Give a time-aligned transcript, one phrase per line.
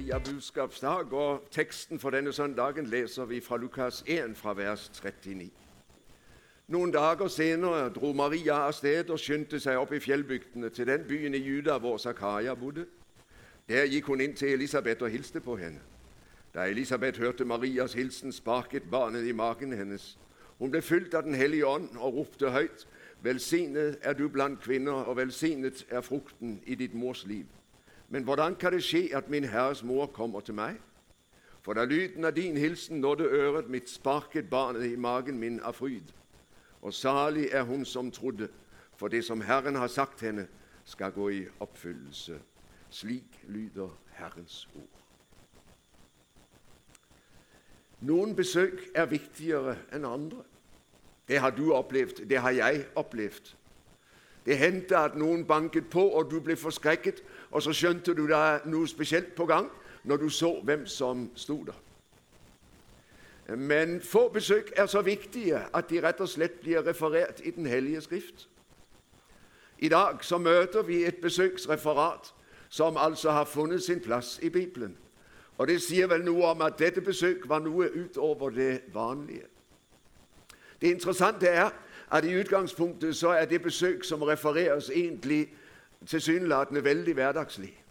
[0.00, 5.50] Maria budskapsdag, og teksten for denne søndagen leser vi fra Lukas 1, fra vers 39.
[6.68, 11.04] Noen dager senere dro Maria av sted og skyndte seg opp i fjellbygdene, til den
[11.04, 12.86] byen i Juda hvor Zakaria bodde.
[13.68, 15.84] Der gikk hun inn til Elisabeth og hilste på henne.
[16.54, 20.16] Da Elisabeth hørte Marias hilsen, sparket barnet i magen hennes.
[20.58, 22.88] Hun ble fylt av Den hellige ånd og ropte høyt:"
[23.20, 27.44] Velsignet er du blant kvinner, og velsignet er frukten i ditt mors liv.
[28.10, 30.80] Men hvordan kan det skje at min Herres mor kommer til meg?
[31.62, 35.76] For da lyden av din hilsen nådde øret mitt, sparket barnet i magen min av
[35.78, 36.10] fryd.
[36.82, 38.48] Og salig er hun som trodde,
[38.96, 40.48] for det som Herren har sagt henne,
[40.84, 42.40] skal gå i oppfyllelse.
[42.90, 43.88] Slik lyder
[44.18, 44.96] Herrens ord.
[48.00, 50.42] Noen besøk er viktigere enn andre.
[51.28, 53.54] Det har du opplevd, det har jeg opplevd.
[54.46, 58.66] Det hendte at noen banket på, og du ble forskrekket, og så skjønte du det
[58.70, 59.68] noe spesielt på gang
[60.04, 61.76] når du så hvem som sto der.
[63.56, 67.66] Men få besøk er så viktige at de rett og slett blir referert i Den
[67.66, 68.48] hellige skrift.
[69.78, 72.34] I dag så møter vi et besøksreferat
[72.68, 74.96] som altså har funnet sin plass i Bibelen.
[75.58, 79.44] Og Det sier vel noe om at dette besøk var noe utover det vanlige.
[80.80, 81.70] Det interessante er
[82.10, 85.48] at i utgangspunktet så er det besøk som refereres, egentlig
[86.06, 87.84] tilsynelatende veldig hverdagslig.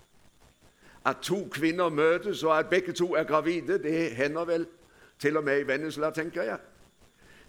[1.05, 4.67] At to kvinner møtes, og at begge to er gravide, det hender vel
[5.19, 6.57] til og med i Vennesla, tenker jeg.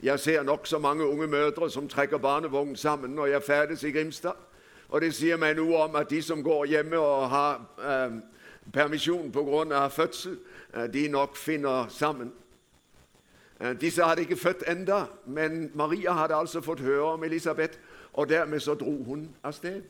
[0.02, 4.32] Jeg ser nokså mange unge mødre som trekker barnevogn sammen når jeg ferdes i Grimstad.
[4.88, 8.16] Og det sier meg noe om at de som går hjemme og har eh,
[8.72, 9.88] permisjon pga.
[9.88, 10.38] fødsel,
[10.74, 12.32] eh, de nok finner sammen.
[13.60, 17.78] Eh, disse hadde ikke født enda, men Maria hadde altså fått høre om Elisabeth,
[18.12, 19.82] og dermed så dro hun av sted.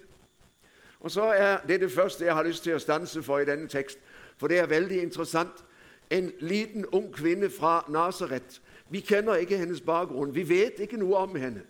[1.00, 3.68] Og så er Det det første jeg har lyst til å stanse for i denne
[3.68, 3.98] tekst,
[4.38, 5.64] for det er veldig interessant.
[6.10, 8.60] En liten, ung kvinne fra Nasaret.
[8.90, 10.34] Vi kjenner ikke hennes bakgrunn.
[10.34, 11.62] Vi vet ikke noe om henne.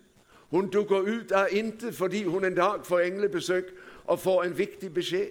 [0.51, 3.65] Hun dukker ut av intet fordi hun en dag får englebesøk
[4.05, 5.29] og får en viktig beskjed.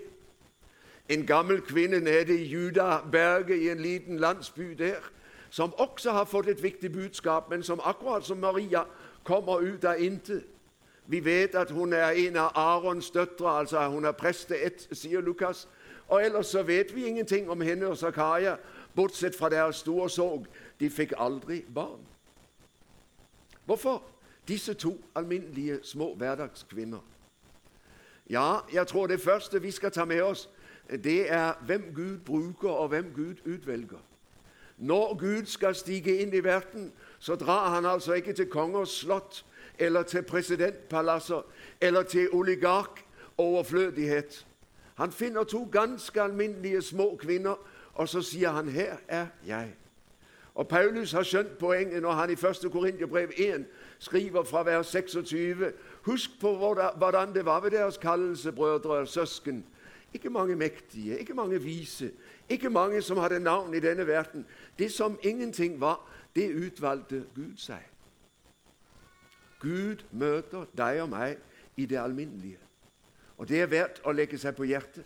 [1.09, 5.11] En gammel kvinne nede i Judaberget, i en liten landsby der,
[5.51, 8.85] som også har fått et viktig budskap, men som akkurat som Maria
[9.25, 10.45] kommer ut av intet.
[11.07, 15.69] Vi vet at hun er en av Arons døtre, altså hun er presteett, sier Lukas.
[16.09, 18.57] Og ellers så vet vi ingenting om henne og Zakaria,
[18.95, 20.47] bortsett fra deres store sorg.
[20.81, 22.07] De fikk aldri barn.
[23.65, 24.03] Hvorfor
[24.49, 27.03] disse to alminnelige små hverdagskvinner?
[28.31, 30.49] Ja, jeg tror det første vi skal ta med oss,
[31.05, 33.99] det er hvem Gud bruker, og hvem Gud utvelger.
[34.81, 39.47] Når Gud skal stige inn i verden, så drar han altså ikke til kongers slott
[39.79, 41.43] eller til presidentpalasser
[41.81, 44.47] eller til oligarkoverflødighet.
[44.95, 47.55] Han finner to ganske alminnelige små kvinner,
[47.95, 49.77] og så sier han 'Her er jeg'.
[50.55, 52.41] Og Paulus har skjønt poenget når han i 1.
[52.73, 53.65] Korinterbrev 1
[53.99, 59.65] skriver fra vers 26.: Husk på hvordan det var ved deres kallelse, brødre og søsken.
[60.15, 62.11] Ikke mange mektige, ikke mange vise,
[62.51, 64.47] ikke mange som hadde navn i denne verden.
[64.79, 66.01] Det som ingenting var,
[66.37, 67.85] det utvalgte Gud seg.
[69.61, 71.39] Gud møter deg og meg
[71.77, 72.59] i det alminnelige.
[73.39, 75.05] Og det er verdt å legge seg på hjertet.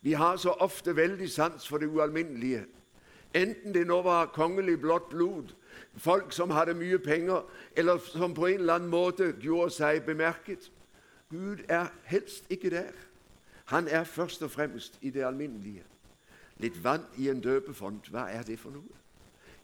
[0.00, 2.64] Vi har så ofte veldig sans for det ualminnelige.
[3.34, 5.52] Enten det nå var kongelig blått blod,
[5.96, 7.44] folk som hadde mye penger,
[7.76, 10.70] eller som på en eller annen måte gjorde seg bemerket.
[11.30, 12.96] Gud er helst ikke der.
[13.70, 15.84] Han er først og fremst i det alminnelige.
[16.60, 18.98] Litt vann i en døpefont, hva er det for noe?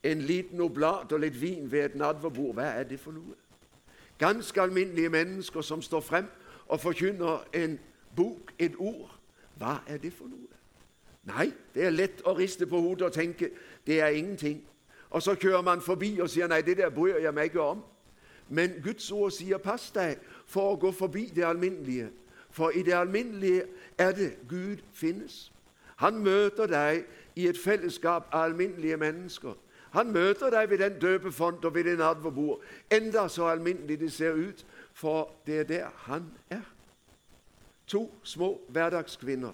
[0.06, 3.34] En liten oblat og litt vin ved et nadverbord, hva er det for noe?
[4.18, 6.28] Ganske alminnelige mennesker som står frem
[6.66, 7.78] og forkynner en
[8.16, 9.12] bok, et ord.
[9.58, 10.56] Hva er det for noe?
[11.26, 13.50] Nei, det er lett å riste på hodet og tenke
[13.86, 14.62] det er ingenting.
[15.10, 17.82] Og så kjører man forbi og sier nei, det der bryr jeg meg ikke om.
[18.48, 22.08] Men Guds ord sier pass deg for å gå forbi det alminnelige.
[22.50, 23.66] For i det alminnelige
[23.98, 25.50] er det Gud finnes.
[25.96, 27.04] Han møter deg
[27.36, 29.54] i et fellesskap av alminnelige mennesker.
[29.96, 32.60] Han møter deg ved den døpefont og ved det nadverbord,
[32.92, 36.66] enda så alminnelig det ser ut, for det er der han er.
[37.86, 39.52] To små hverdagskvinner,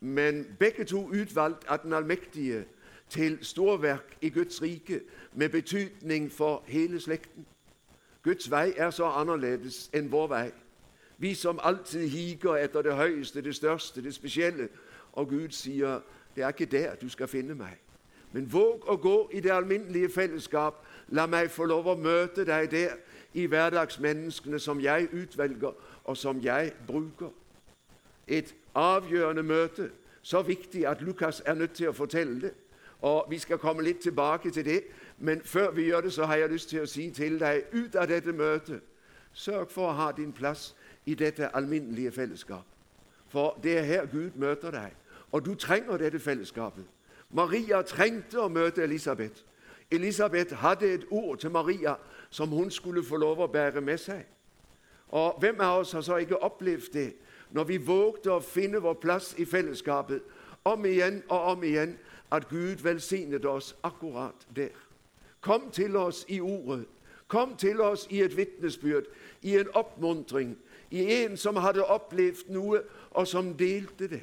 [0.00, 2.64] men begge to utvalgt av den allmektige
[3.08, 5.00] til storverk i Guds rike
[5.34, 7.46] med betydning for hele slekten.
[8.22, 10.48] Guds vei er så annerledes enn vår vei.
[11.18, 14.68] Vi som alltid higer etter det høyeste, det største, det spesielle.
[15.16, 16.00] Og Gud sier,
[16.34, 17.80] 'Det er ikke der du skal finne meg.'
[18.32, 20.84] Men våg å gå i det alminnelige fellesskap.
[21.08, 22.96] La meg få lov å møte deg der
[23.34, 25.72] i hverdagsmenneskene som jeg utvelger,
[26.04, 27.30] og som jeg bruker.
[28.26, 29.90] Et avgjørende møte
[30.22, 32.52] så viktig at Lukas er nødt til å fortelle det.
[33.00, 34.82] Og Vi skal komme litt tilbake til det,
[35.18, 37.94] men før vi gjør det, så har jeg lyst til å si til deg ut
[37.94, 38.80] av dette møtet
[39.36, 40.74] Sørg for å ha din plass
[41.06, 42.64] i dette alminnelige fellesskap.
[43.28, 44.94] For det er her Gud møter deg,
[45.36, 46.84] og du trenger dette fellesskapet.
[47.30, 49.42] Maria trengte å møte Elisabeth.
[49.92, 51.92] Elisabeth hadde et ord til Maria
[52.30, 54.22] som hun skulle få lov å bære med seg.
[55.12, 57.10] Og Hvem av oss har så ikke opplevd det
[57.52, 60.24] når vi vågte å finne vår plass i fellesskapet
[60.64, 61.98] om igjen og om igjen,
[62.32, 64.72] at Gud velsignet oss akkurat der?
[65.40, 66.86] Kom til oss i ordet.
[67.28, 69.04] Kom til oss i et vitnesbyrd,
[69.42, 70.56] i en oppmuntring,
[70.90, 72.80] i en som hadde opplevd noe,
[73.10, 74.22] og som delte det.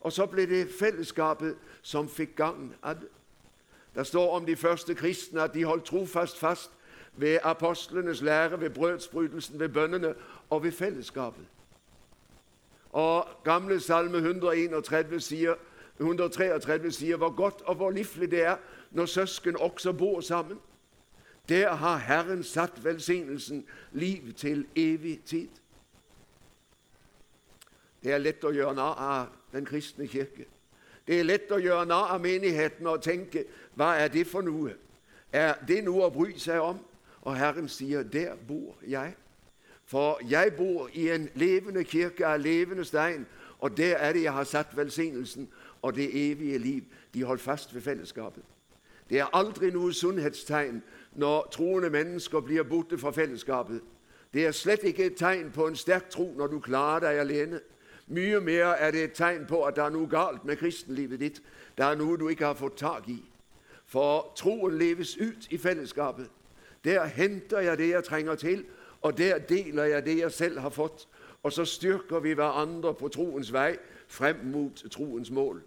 [0.00, 3.08] Og så ble det fellesskapet som fikk gagn av det.
[3.94, 6.70] Det står om de første kristne at de holdt trofast fast
[7.16, 10.14] ved apostlenes lære, ved brødsbrytelsen, ved bønnene
[10.50, 11.44] og ved fellesskapet.
[12.92, 15.54] Og Gamle Salme 131 sier,
[16.00, 18.56] 133 sier hvor godt og hvor livlig det er
[18.90, 20.58] når søsken også bor sammen.
[21.48, 25.48] Der har Herren satt velsignelsen, liv til evig tid.
[28.02, 30.46] Det er lett å gjøre narr av den kristne kirke.
[31.06, 34.74] Det er lett å gjøre narr av menigheten og tenke hva er det for noe?
[35.32, 36.78] Er det noe å bry seg om?
[37.22, 39.16] Og Herren sier, 'Der bor jeg'.
[39.84, 43.26] For jeg bor i en levende kirke av levende stein,
[43.58, 45.48] og der er det jeg har satt velsignelsen
[45.82, 46.84] og det evige liv.
[47.14, 48.42] De holdt fast ved fellesskapet.
[49.10, 53.80] Det er aldri noe sunnhetstegn når troende mennesker blir borte fra fellesskapet.
[54.34, 57.60] Det er slett ikke et tegn på en sterk tro når du klarer deg alene.
[58.08, 61.42] Mye mer er det et tegn på at det er noe galt med kristenlivet ditt.
[61.76, 63.20] Det er noe du ikke har fått tak i.
[63.86, 66.30] For troen leves ut i fellesskapet.
[66.84, 68.64] Der henter jeg det jeg trenger til,
[69.02, 71.08] og der deler jeg det jeg selv har fått.
[71.42, 73.76] Og så styrker vi hverandre på troens vei
[74.08, 75.62] frem mot troens mål.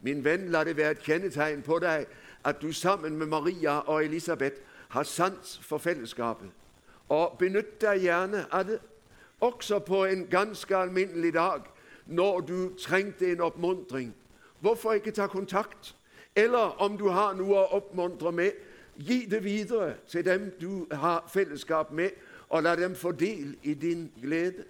[0.00, 2.06] Min venn, la det være et kjennetegn på deg
[2.44, 4.56] at du sammen med Maria og Elisabeth
[4.88, 6.50] har sans for fellesskapet.
[7.08, 8.78] Og benytt deg gjerne av det,
[9.40, 11.62] også på en ganske alminnelig dag
[12.06, 14.14] når du trengte en oppmuntring.
[14.60, 15.96] Hvorfor ikke ta kontakt?
[16.36, 18.52] Eller om du har noe å oppmuntre med,
[18.96, 22.10] gi det videre til dem du har fellesskap med,
[22.48, 24.64] og la dem få del i din glede.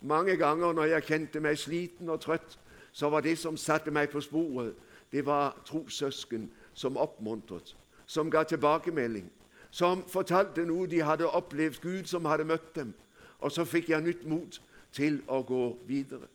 [0.00, 2.58] Mange ganger når jeg kjente meg sliten og trøtt,
[2.92, 4.74] så var det som satte meg på sporet,
[5.12, 9.30] det var trossøsken som oppmuntret, som ga tilbakemelding,
[9.70, 12.94] som fortalte noe de hadde opplevd, Gud som hadde møtt dem.
[13.38, 14.60] Og så fikk jeg nytt mot
[14.96, 16.28] til å gå videre.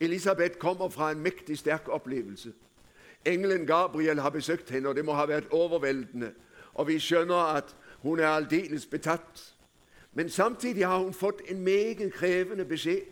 [0.00, 2.52] Elisabeth kommer fra en mektig sterk opplevelse.
[3.26, 6.32] Engelen Gabriel har besøkt henne, og det må ha vært overveldende.
[6.74, 9.54] Og vi skjønner at hun er aldeles betatt.
[10.12, 13.02] Men samtidig har hun fått en meget krevende beskjed.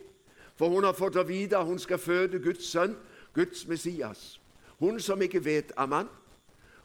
[0.57, 2.97] For hun har fått å vite at hun skal føde Guds sønn,
[3.35, 4.41] Guds Messias.
[4.79, 6.09] Hun som ikke vet av mann.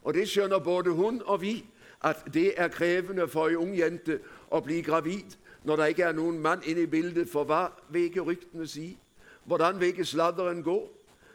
[0.02, 1.64] Og det skjønner både hun og vi,
[2.02, 4.20] at det er krevende for ei ung jente
[4.50, 7.28] å bli gravid når det ikke er noen mann inne i bildet.
[7.28, 8.98] For hva vil ikke ryktene si?
[9.44, 10.78] Hvordan vil ikke sladderen gå?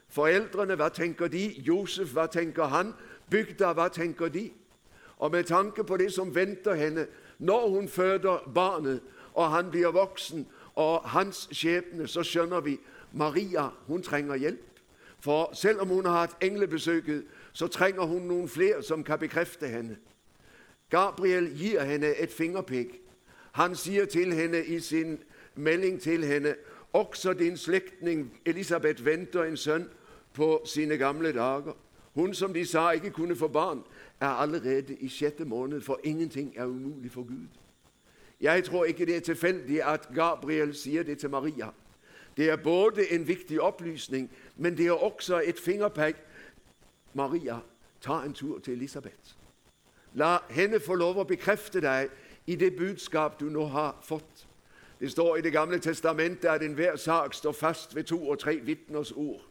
[0.09, 1.61] Foreldrene, hva tenker de?
[1.67, 2.93] Josef, hva tenker han?
[3.29, 4.49] Bygda, hva tenker de?
[5.17, 7.07] Og med tanke på det som venter henne
[7.37, 9.01] når hun føder barnet,
[9.33, 12.79] og han blir voksen, og hans skjebne, så skjønner vi
[13.11, 14.79] Maria hun trenger hjelp.
[15.19, 17.23] For selv om hun har hatt englebesøket,
[17.53, 19.97] så trenger hun noen flere som kan bekrefte henne.
[20.89, 23.01] Gabriel gir henne et fingerpikk.
[23.51, 25.17] Han sier til henne i sin
[25.55, 26.55] melding til henne
[26.93, 29.89] også din slektning Elisabeth venter en sønn
[30.33, 31.73] på sine gamle dager.
[32.13, 33.83] Hun som de sa ikke kunne få barn,
[34.19, 37.47] er allerede i sjette måned, for ingenting er umulig for Gud.
[38.41, 41.67] Jeg tror ikke det er tilfeldig at Gabriel sier det til Maria.
[42.37, 46.15] Det er både en viktig opplysning, men det er også et fingerpekk.
[47.13, 47.59] Maria,
[48.01, 49.35] ta en tur til Elisabeth.
[50.15, 52.11] La henne få lov å bekrefte deg
[52.47, 54.45] i det budskap du nå har fått.
[54.99, 58.59] Det står i Det gamle testamentet at enhver sak står fast ved to og tre
[58.63, 59.41] vitners ord.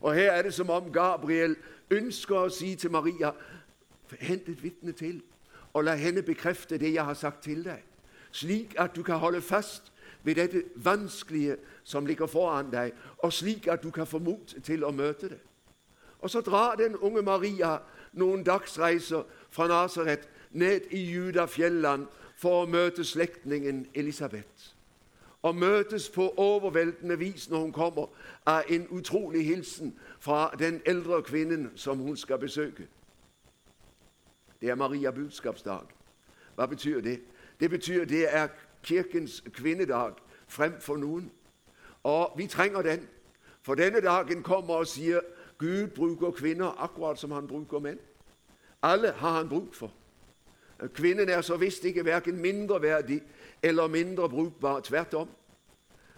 [0.00, 1.56] Og Her er det som om Gabriel
[1.90, 3.32] ønsker å si til Maria
[4.20, 5.22] Hent et vitne til,
[5.72, 7.80] og la henne bekrefte det jeg har sagt til deg,
[8.30, 9.90] slik at du kan holde fast
[10.22, 14.84] ved dette vanskelige som ligger foran deg, og slik at du kan få mot til
[14.84, 15.40] å møte det.
[16.20, 17.78] Og så drar den unge Maria
[18.14, 22.06] noen dagsreiser fra Nasaret ned i Judafjelland
[22.36, 24.74] for å møte slektningen Elisabeth.
[25.42, 28.06] Og møtes på overveldende vis når hun kommer,
[28.46, 32.86] av en utrolig hilsen fra den eldre kvinnen som hun skal besøke.
[34.60, 35.84] Det er Maria budskapsdag.
[36.56, 37.20] Hva betyr det?
[37.60, 38.48] Det betyr det er
[38.82, 40.12] Kirkens kvinnedag
[40.46, 41.30] fremfor noen.
[42.02, 43.08] Og vi trenger den.
[43.62, 45.20] For denne dagen kommer og sier
[45.64, 47.98] Gud bruker kvinner akkurat som han bruker menn.
[48.82, 49.90] Alle har han bruk for.
[50.94, 53.22] Kvinnen er så visst ikke verken mindreverdig
[53.62, 54.80] eller mindre brukbar.
[54.80, 55.28] Tvert om.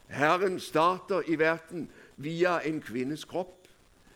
[0.06, 3.68] Herren starter i verden via en kvinnes kropp.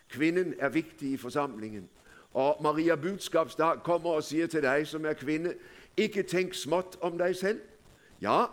[0.09, 1.89] Kvinnen er viktig i forsamlingen.
[2.35, 5.55] Og Maria budskapsdag kommer og sier til deg som er kvinne,
[5.97, 7.61] ikke tenk smått om deg selv.
[8.21, 8.47] Ja,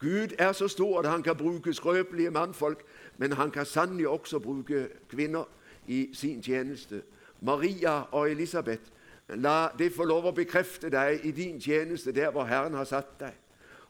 [0.00, 2.82] Gud er så stor at han kan bruke skrøpelige mannfolk,
[3.18, 5.44] men han kan sannelig også bruke kvinner
[5.90, 7.02] i sin tjeneste.
[7.40, 8.82] Maria og Elisabeth,
[9.28, 13.16] la det få lov å bekrefte deg i din tjeneste der hvor Herren har satt
[13.20, 13.34] deg.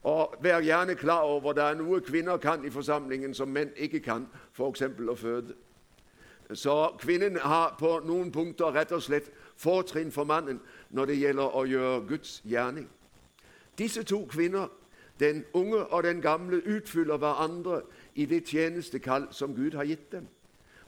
[0.09, 4.01] Og vær gjerne klar over det er noe kvinner kan i forsamlingen som menn ikke
[4.01, 4.25] kan,
[4.57, 4.83] f.eks.
[5.09, 5.57] å føde.
[6.57, 9.29] Så kvinnen har på noen punkter rett og slett
[9.61, 12.89] fortrinn for mannen når det gjelder å gjøre Guds gjerning.
[13.79, 14.69] Disse to kvinner,
[15.21, 17.83] den unge og den gamle, utfyller hverandre
[18.15, 20.27] i det tjenestekall som Gud har gitt dem.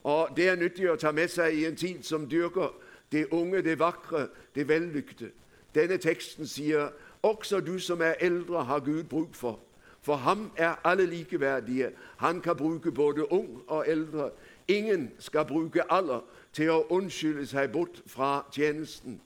[0.05, 2.73] Og Det er nyttig å ta med seg i en tid som dyrker
[3.13, 5.31] det unge, det vakre, det vellykte.
[5.75, 6.89] Denne teksten sier
[7.23, 9.61] også du som er eldre, har Gud bruk for.
[10.03, 11.91] For ham er alle likeverdige.
[12.17, 14.31] Han kan bruke både ung og eldre.
[14.69, 19.21] Ingen skal bruke alder til å unnskylde seg bort fra tjenesten.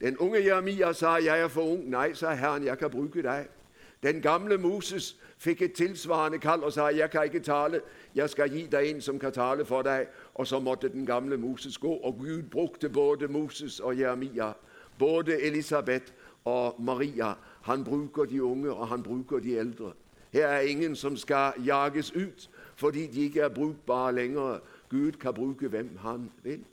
[0.00, 1.90] Den unge Jeremia sa 'Jeg er for ung'.
[1.90, 3.46] Nei, sa Herren, 'jeg kan bruke deg'.
[4.02, 7.80] Den gamle Moses fikk et tilsvarende kall og sa 'Jeg kan ikke tale,
[8.14, 10.06] jeg skal gi deg en som kan tale for deg'.
[10.34, 14.52] Og så måtte den gamle Moses gå, og Gud brukte både Moses og Jeremia,
[14.98, 16.12] både Elisabeth
[16.44, 17.32] og Maria.
[17.62, 19.92] Han bruker de unge, og han bruker de eldre.
[20.32, 24.58] Her er ingen som skal jages ut fordi de ikke er brukbare lenger.
[24.88, 26.64] Gud kan bruke hvem han vil.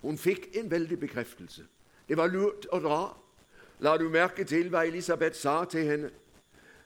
[0.00, 1.62] Hun fikk en veldig bekreftelse.
[2.08, 2.98] Det var lurt å dra.
[3.80, 6.10] La du merke til hva Elisabeth sa til henne?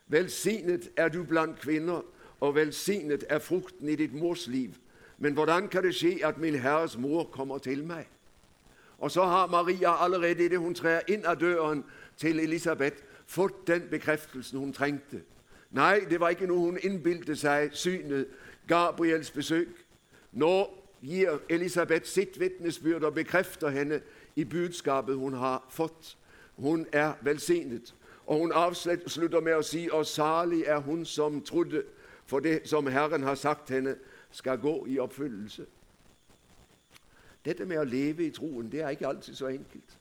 [0.08, 2.02] Velsignet er du blant kvinner,
[2.40, 4.76] og velsignet er frukten i ditt mors liv.
[5.18, 8.06] Men hvordan kan det skje at min Herres mor kommer til meg?
[8.98, 11.84] Og så har Maria allerede idet hun trer inn av døren
[12.16, 12.96] til Elisabeth,
[13.26, 15.20] fått den bekreftelsen hun trengte.
[15.70, 18.26] Nei, det var ikke noe hun innbilte seg, synet,
[18.68, 19.84] Gabriels besøk.
[20.32, 20.70] Nå
[21.00, 24.00] gir Elisabeth sitt vitnesbyrd og bekrefter henne
[24.36, 26.16] i budskapet hun har fått.
[26.56, 27.94] Hun er velsignet.
[28.26, 31.82] Og hun avslutter med å si og salig er hun som trodde,
[32.26, 33.96] for det som Herren har sagt henne,
[34.30, 35.66] skal gå i oppfyllelse.
[37.44, 39.98] Dette med å leve i troen det er ikke alltid så enkelt.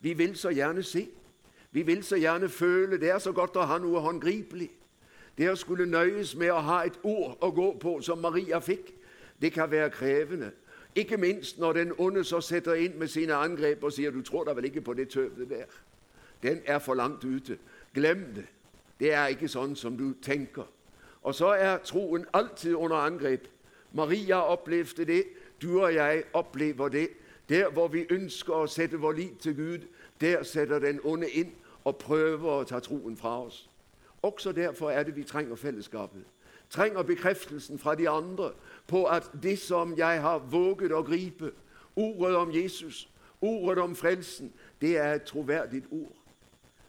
[0.00, 1.06] Vi vil så gjerne se.
[1.70, 2.98] Vi vil så gjerne føle.
[3.00, 4.70] Det er så godt å ha noe håndgripelig.
[5.38, 8.92] Det å skulle nøyes med å ha et ord å gå på, som Maria fikk,
[9.40, 10.50] det kan være krevende.
[10.94, 14.44] Ikke minst når den onde så setter inn med sine angrep og sier 'Du tror
[14.44, 15.78] da vel ikke på det tøvet der'.
[16.42, 17.58] Den er for langt ute.
[17.94, 18.46] Glem det.
[19.00, 20.66] Det er ikke sånn som du tenker.
[21.22, 23.48] Og så er troen alltid under angrep.
[23.92, 25.24] Maria opplevde det.
[25.62, 27.08] Du og jeg opplever det.
[27.48, 29.86] Der hvor vi ønsker å sette vår lit til Gud,
[30.20, 31.50] der setter den onde inn
[31.84, 33.64] og prøver å ta troen fra oss.
[34.22, 36.22] Også derfor er det vi trenger fellesskapet.
[36.70, 38.52] Trenger bekreftelsen fra de andre
[38.86, 41.50] på at det som jeg har våget å gripe,
[41.96, 43.08] ordet om Jesus,
[43.40, 46.14] ordet om frelsen, det er et troverdig ord.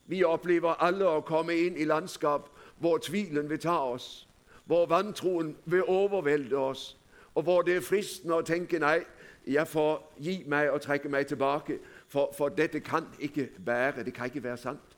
[0.05, 4.27] Vi opplever alle å komme inn i landskap hvor tvilen vil ta oss,
[4.65, 6.97] hvor vantroen vil overvelde oss,
[7.35, 8.99] og hvor det er fristende å tenke nei,
[9.47, 14.13] jeg får gi meg og trekke meg tilbake, for, for dette kan ikke bære, det
[14.13, 14.97] kan ikke være sant.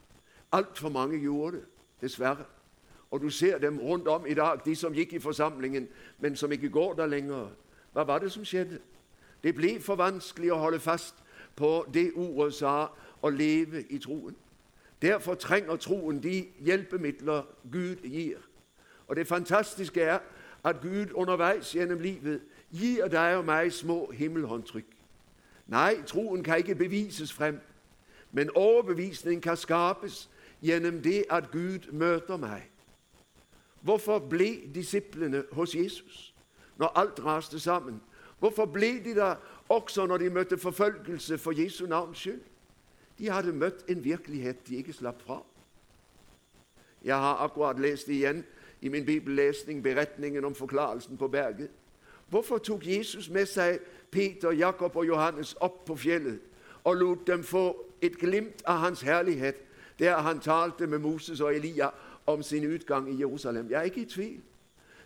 [0.52, 1.66] Altfor mange gjorde det,
[2.02, 2.46] dessverre.
[3.12, 5.88] Og du ser dem rundt om i dag, de som gikk i forsamlingen,
[6.20, 7.48] men som ikke går der lenger.
[7.94, 8.80] Hva var det som skjedde?
[9.44, 11.16] Det ble for vanskelig å holde fast
[11.56, 12.88] på det ordet sa,
[13.22, 14.36] å leve i troen.
[15.02, 18.42] Derfor trenger troen de hjelpemidler Gud gir.
[19.08, 20.20] Og det fantastiske er
[20.64, 22.42] at Gud underveis gjennom livet
[22.72, 24.90] gir deg og meg små himmelhåndtrykk.
[25.68, 27.60] Nei, troen kan ikke bevises frem,
[28.32, 30.30] men overbevisning kan skapes
[30.62, 32.70] gjennom det at Gud møter meg.
[33.82, 36.34] Hvorfor ble disiplene hos Jesus
[36.78, 38.02] når alt raste sammen?
[38.40, 39.36] Hvorfor ble de der
[39.70, 42.42] også når de møtte forfølgelse for Jesu navns skyld?
[43.20, 45.44] De hadde møtt en virkelighet de ikke slapp fra.
[47.04, 48.46] Jeg har akkurat lest igjen
[48.84, 51.70] i min bibellesning beretningen om forklarelsen på berget.
[52.28, 53.80] Hvorfor tok Jesus med seg
[54.12, 56.40] Peter, Jakob og Johannes opp på fjellet
[56.84, 59.62] og lot dem få et glimt av hans herlighet
[60.00, 61.90] der han talte med Moses og Elia
[62.26, 63.72] om sin utgang i Jerusalem?
[63.72, 64.42] Jeg er ikke i tvil.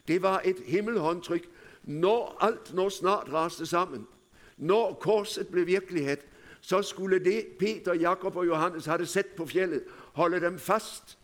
[0.07, 1.45] Det var et himmelhåndtrykk
[1.83, 4.07] når alt nå snart raste sammen.
[4.57, 6.25] Når korset ble virkelighet,
[6.61, 11.17] så skulle det Peter, Jakob og Johannes hadde sett på fjellet, holde dem fast,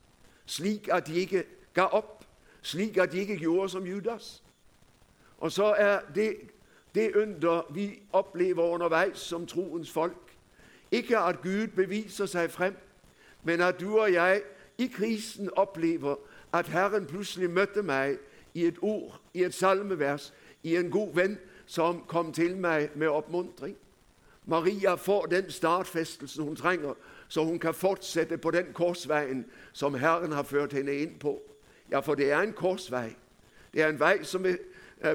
[0.45, 1.43] slik at de ikke
[1.73, 2.23] ga opp,
[2.63, 4.43] slik at de ikke gjorde som Judas.
[5.37, 6.37] Og så er det
[6.95, 10.35] det under vi opplever underveis som troens folk,
[10.91, 12.75] ikke at Gud beviser seg frem,
[13.43, 14.41] men at du og jeg
[14.77, 16.15] i krisen opplever
[16.53, 18.17] at Herren plutselig møtte meg
[18.53, 23.07] i et ord, i et salmevers, i en god venn som kom til meg med
[23.07, 23.75] oppmuntring.
[24.45, 26.93] Maria får den startfestelsen hun trenger,
[27.27, 31.41] så hun kan fortsette på den korsveien som Herren har ført henne inn på.
[31.93, 33.15] Ja, for det er en korsvei.
[33.73, 34.55] Det er en vei som eh,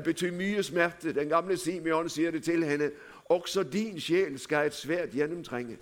[0.05, 1.13] betyr mye smerte.
[1.13, 2.91] Den gamle Simeon sier det til henne.
[3.25, 5.77] Også din sjel skal et svært gjennomtrenge.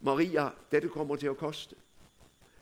[0.00, 1.78] Maria, dette kommer til å koste.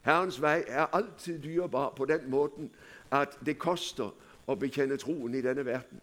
[0.05, 2.69] Herrens vei er alltid dyrebar på den måten
[3.11, 4.13] at det koster
[4.47, 6.01] å bekjenne troen i denne verden.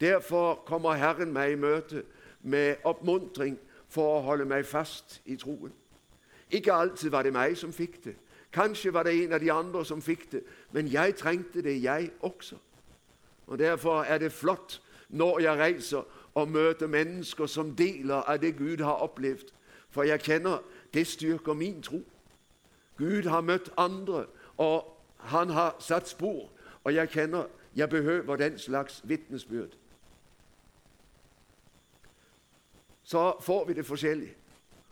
[0.00, 2.02] Derfor kommer Herren meg i møte
[2.42, 3.54] med oppmuntring
[3.88, 5.72] for å holde meg fast i troen.
[6.50, 8.18] Ikke alltid var det meg som fikk det.
[8.52, 12.10] Kanskje var det en av de andre som fikk det, men jeg trengte det, jeg
[12.20, 12.56] også.
[13.46, 16.02] Og Derfor er det flott når jeg reiser
[16.34, 19.52] og møter mennesker som deler av det Gud har opplevd,
[19.90, 20.58] for jeg kjenner
[20.94, 22.00] det styrker min tro.
[22.96, 24.26] Gud har møtt andre,
[24.56, 24.84] og
[25.18, 26.50] han har satt spor,
[26.84, 29.76] og jeg kjenner jeg behøver den slags vitnesbyrd.
[33.02, 34.36] Så får vi det forskjellig.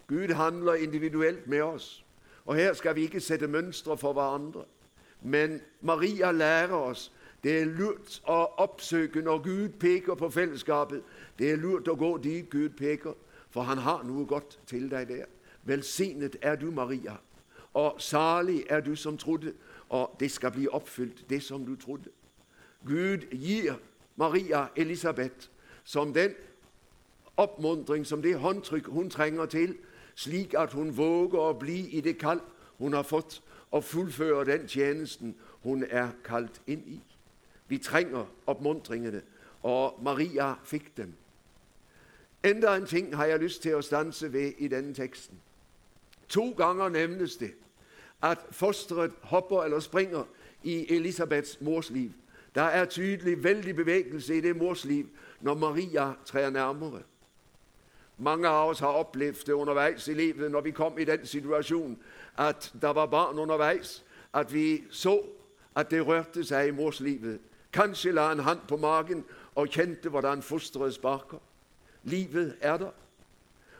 [0.06, 2.05] Gud handler individuelt med oss.
[2.46, 4.64] Og Her skal vi ikke sette mønstre for hverandre.
[5.22, 7.12] Men Maria lærer oss
[7.42, 11.02] det er lurt å oppsøke når Gud peker på fellesskapet.
[11.38, 13.14] Det er lurt å gå dit Gud peker,
[13.50, 15.28] for han har noe godt til deg der.
[15.62, 17.14] Velsignet er du, Maria,
[17.74, 19.52] og salig er du som trodde,
[19.88, 22.10] og det skal bli oppfylt, det som du trodde.
[22.86, 23.78] Gud gir
[24.16, 25.50] Maria Elisabeth
[25.84, 26.34] som den
[27.36, 29.76] oppmuntring, som det håndtrykk hun trenger til,
[30.16, 32.40] slik at hun våger å bli i det kall
[32.78, 37.00] hun har fått, og fullføre den tjenesten hun er kalt inn i.
[37.68, 39.22] Vi trenger oppmuntringene,
[39.62, 41.14] og Maria fikk dem.
[42.44, 45.40] Enda en ting har jeg lyst til å stanse ved i denne teksten.
[46.28, 47.52] To ganger nevnes det
[48.22, 50.24] at fosteret hopper eller springer
[50.62, 52.12] i Elisabeths mors liv.
[52.54, 55.06] Der er tydelig veldig bevegelse i det mors liv
[55.40, 57.02] når Maria trer nærmere.
[58.18, 61.98] Mange av oss har opplevd det underveis i livet når vi kom i den situasjonen
[62.38, 65.20] at det var barn underveis, at vi så
[65.76, 67.40] at det rørte seg i morslivet.
[67.72, 69.24] Kanskje la en hånd på magen
[69.54, 71.38] og kjente hvordan fosteret sparker.
[72.02, 72.94] Livet er der.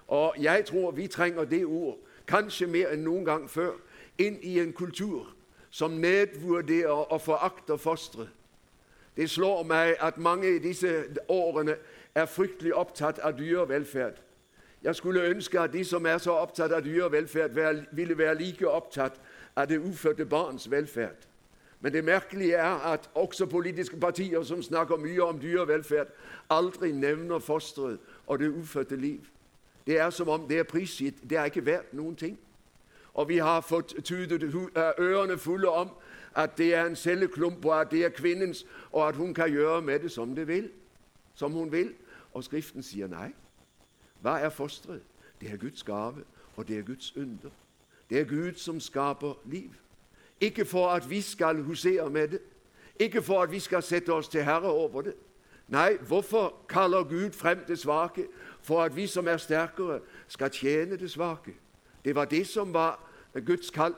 [0.08, 1.96] Og jeg tror vi trenger det ord,
[2.26, 3.72] kanskje mer enn noen gang før,
[4.18, 5.32] inn i en kultur
[5.70, 8.28] som nedvurderer og forakter fosteret.
[9.16, 11.76] Det slår meg at mange i disse årene
[12.14, 14.25] er fryktelig opptatt av dyrevelferd.
[14.86, 17.56] Jeg skulle ønske at de som er så opptatt av dyrevelferd,
[17.92, 19.16] ville være like opptatt
[19.56, 21.26] av det ufødte barns velferd.
[21.80, 26.06] Men det merkelige er at også politiske partier som snakker mye om dyrevelferd,
[26.50, 29.20] aldri nevner fosteret og det ufødte liv.
[29.86, 31.30] Det er som om det er prisgitt.
[31.30, 32.38] Det er ikke verdt noen ting.
[33.14, 34.54] Og vi har fått tudet
[34.98, 35.90] ørene fulle om
[36.34, 39.82] at det er en celleklump, og at det er kvinnens, og at hun kan gjøre
[39.82, 40.70] med det som, det vil,
[41.34, 41.92] som hun vil.
[42.32, 43.32] Og Skriften sier nei.
[44.20, 45.02] Hva er fosteret?
[45.40, 46.24] Det er Guds gave,
[46.56, 47.50] og det er Guds under.
[48.10, 49.70] Det er Gud som skaper liv.
[50.40, 52.40] Ikke for at vi skal husere med det,
[52.98, 55.14] ikke for at vi skal sette oss til herre over det.
[55.68, 58.26] Nei, hvorfor kaller Gud frem det svake?
[58.62, 61.54] For at vi som er sterkere, skal tjene det svake.
[62.04, 63.00] Det var det som var
[63.46, 63.94] Guds kall.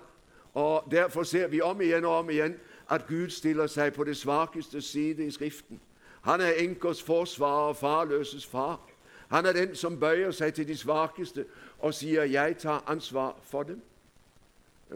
[0.54, 2.56] Og Derfor ser vi om igjen og om igjen
[2.90, 5.80] at Gud stiller seg på det svakeste side i Skriften.
[6.22, 8.87] Han er enkers forsvarer og farløses far.
[9.28, 11.44] Han er den som bøyer seg til de svakeste
[11.78, 13.80] og sier 'jeg tar ansvar for dem'.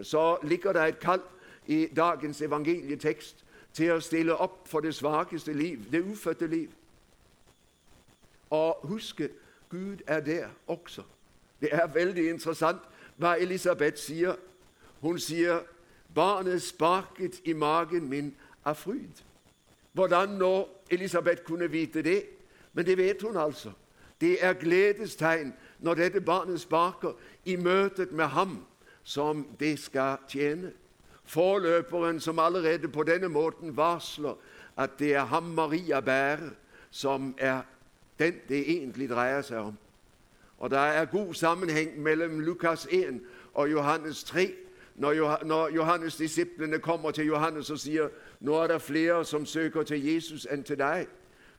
[0.03, 1.21] Så ligger det et kall
[1.67, 6.71] i dagens evangelietekst til å stille opp for det svakeste liv, det ufødte liv.
[8.51, 9.29] Og huske
[9.69, 11.03] Gud er der også.
[11.61, 12.81] Det er veldig interessant
[13.17, 14.35] hva Elisabeth sier.
[15.01, 15.61] Hun sier
[16.15, 19.23] 'Barnet sparket i magen min av fryd'.
[19.93, 22.25] Hvordan nå Elisabeth kunne vite det?
[22.73, 23.73] Men det vet hun altså.
[24.23, 25.51] Det er gledestegn
[25.83, 28.61] når dette barnet sparker i møtet med ham
[29.03, 30.71] som det skal tjene.
[31.25, 34.39] Forløperen som allerede på denne måten varsler
[34.77, 36.51] at det er ham Maria bærer,
[36.91, 37.61] som er
[38.19, 39.79] den det egentlig dreier seg om.
[40.59, 43.21] Og Det er god sammenheng mellom Lukas 1
[43.55, 44.53] og Johannes 3.
[44.95, 48.09] Når Johannes-disiplene kommer til Johannes og sier
[48.41, 51.07] nå er det flere som søker til Jesus enn til deg,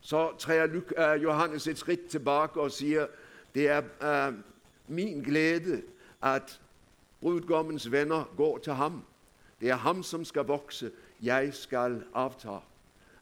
[0.03, 0.63] så trer
[0.97, 3.07] eh, Johannes et skritt tilbake og sier
[3.55, 4.33] det er uh,
[4.87, 5.81] min glede
[6.21, 6.59] at
[7.21, 9.03] brudgommens venner går til ham.
[9.61, 12.57] Det er ham som skal vokse, jeg skal avta.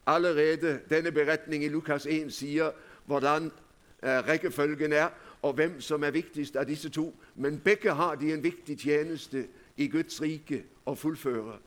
[0.06, 2.72] Allerede denne beretningen i Lukas 1 sier
[3.06, 5.10] hvordan uh, rekkefølgen er,
[5.42, 7.14] og hvem som er viktigst av disse to.
[7.36, 11.60] Men begge har de en viktig tjeneste i Guds rike å fullføre.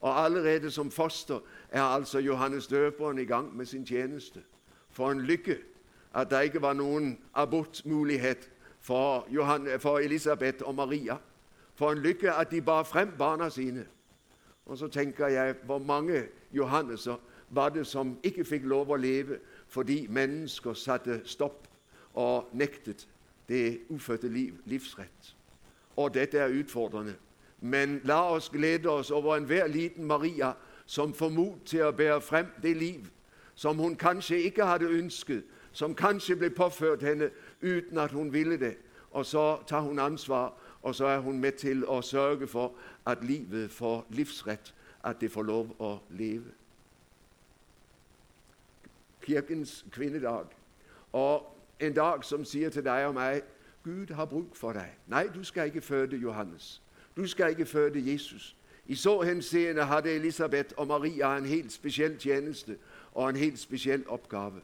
[0.00, 1.38] Og allerede som foster
[1.70, 4.40] er altså Johannes døperen i gang med sin tjeneste.
[4.96, 5.58] For en lykke
[6.16, 8.46] at det ikke var noen abortmulighet
[8.80, 9.26] for,
[9.78, 11.18] for Elisabeth og Maria.
[11.74, 13.84] For en lykke at de bar frem barna sine.
[14.66, 17.16] Og så tenker jeg hvor mange Johanneser
[17.50, 19.36] var det som ikke fikk lov å leve
[19.68, 21.68] fordi mennesker satte stopp
[22.14, 23.04] og nektet
[23.48, 25.34] det ufødte liv livsrett.
[25.96, 27.14] Og dette er utfordrende.
[27.60, 30.54] Men la oss glede oss over enhver liten Maria
[30.86, 33.04] som får mot til å bære frem det liv
[33.56, 37.30] som hun kanskje ikke hadde ønsket, som kanskje ble påført henne
[37.62, 38.76] uten at hun ville det.
[39.10, 42.74] Og så tar hun ansvar, og så er hun med til å sørge for
[43.06, 46.52] at livet får livsrett, at det får lov å leve.
[49.22, 50.46] Kirkens kvinnedag.
[51.12, 53.42] Og en dag som sier til deg og meg
[53.84, 54.92] Gud har bruk for deg.
[55.06, 56.82] Nei, du skal ikke føde Johannes.
[57.16, 58.56] Du skal ikke føde Jesus.
[58.86, 62.76] I så henseende hadde Elisabeth og Maria en helt spesiell tjeneste
[63.16, 64.60] og en helt spesiell oppgave.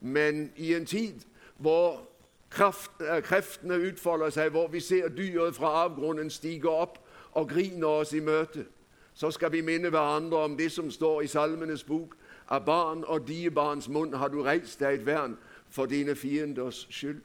[0.00, 1.14] Men i en tid
[1.56, 2.08] hvor
[2.50, 6.98] kraft, eh, kreftene utfolder seg, hvor vi ser dyret fra avgrunnen stige opp
[7.32, 8.66] og griner oss i møte,
[9.14, 12.14] så skal vi minne hverandre om det som står i Salmenes bok.
[12.50, 15.36] Av barn og diebarns munn har du reist deg et vern
[15.68, 17.20] for dine fienders skyld.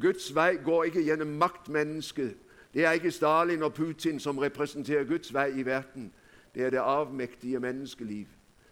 [0.00, 2.36] Guds vei går ikke gjennom maktmennesket.
[2.74, 6.12] Det er ikke Stalin og Putin som representerer Guds vei i verden.
[6.54, 8.26] Det er det avmektige menneskeliv.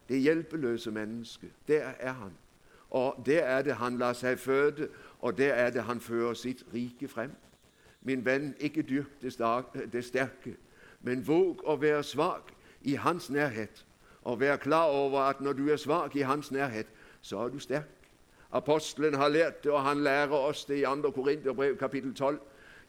[0.08, 1.50] Det hjelpeløse mennesket.
[1.68, 2.32] Der er han.
[2.90, 4.88] Og der er det han lar seg føde,
[5.20, 7.32] og der er det han fører sitt rike frem.
[8.02, 9.22] Min venn, ikke dyrk
[9.92, 10.56] det sterke,
[11.00, 13.86] men våg å være svak i hans nærhet.
[14.22, 16.86] Og vær klar over at når du er svak i hans nærhet,
[17.20, 17.88] så er du sterk.
[18.52, 21.10] Apostelen har lært det, og han lærer oss det i 2.
[21.10, 22.40] Korinterbrev kapittel 12.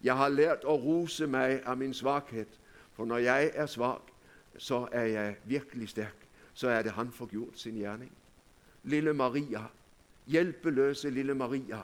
[0.03, 2.59] Jeg har lært å rose meg av min svakhet,
[2.91, 4.11] for når jeg er svak,
[4.57, 6.22] så er jeg virkelig sterk.
[6.53, 8.11] Så er det Han får gjort sin gjerning.
[8.83, 9.61] Lille Maria,
[10.27, 11.81] hjelpeløse lille Maria.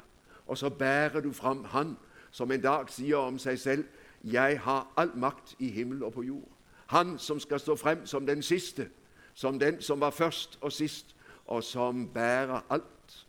[0.48, 1.98] Og så bærer du fram Han
[2.32, 3.86] som en dag sier om seg selv
[4.24, 6.52] 'Jeg har all makt i himmel og på jord'.
[6.88, 8.90] Han som skal stå frem som den siste,
[9.34, 13.28] som den som var først og sist, og som bærer alt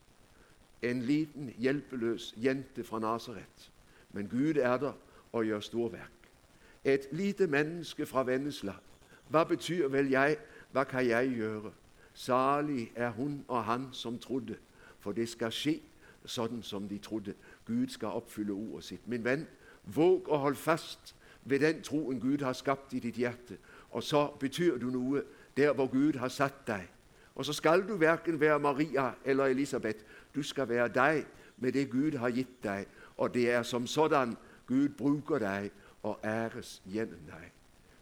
[0.83, 3.73] en liten, hjelpeløs jente fra Nasaret.
[4.13, 4.93] Men Gud er der
[5.33, 6.11] og gjør storverk.
[6.85, 8.75] Et lite menneske fra Vennesla.
[9.29, 10.37] Hva betyr vel jeg?
[10.73, 11.73] Hva kan jeg gjøre?
[12.15, 14.57] Salig er hun og han som trodde,
[15.01, 15.79] for det skal skje
[16.29, 17.35] sånn som de trodde.
[17.67, 19.09] Gud skal oppfylle ordet sitt.
[19.09, 19.47] Min venn,
[19.85, 23.57] våg å holde fast ved den troen Gud har skapt i ditt hjerte.
[23.91, 25.25] Og så betyr du noe
[25.57, 26.87] der hvor Gud har satt deg.
[27.35, 30.05] Og så skal du verken være Maria eller Elisabeth.
[30.35, 31.25] Du skal være deg
[31.57, 35.71] med det Gud har gitt deg, og det er som sådan Gud bruker deg
[36.03, 37.51] og æres gjennom deg.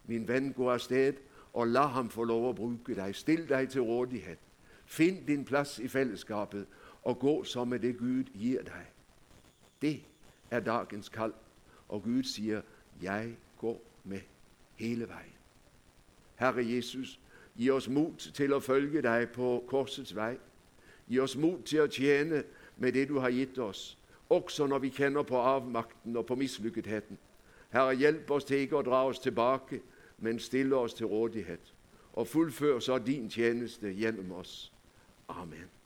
[0.07, 1.19] Min venn, gå av sted
[1.53, 3.15] og la ham få lov å bruke deg.
[3.15, 4.39] Still deg til rådighet.
[4.85, 6.65] Finn din plass i fellesskapet
[7.03, 8.87] og gå som med det Gud gir deg.
[9.81, 9.99] Det
[10.51, 11.33] er dagens kall,
[11.87, 12.61] og Gud sier,
[13.01, 14.21] 'Jeg går med
[14.75, 15.39] hele veien'.
[16.35, 17.19] Herre Jesus,
[17.55, 20.37] gi oss mot til å følge deg på korsets vei.
[21.07, 22.43] Gi oss mot til å tjene
[22.77, 23.97] med det du har gitt oss,
[24.29, 27.17] også når vi kjenner på avmakten og på mislykketheten.
[27.69, 29.81] Herre, hjelp oss til ikke å dra oss tilbake,
[30.21, 31.73] men stille oss til rådighet.
[32.13, 34.73] Og fullfør så din tjeneste gjennom oss.
[35.27, 35.78] Amen.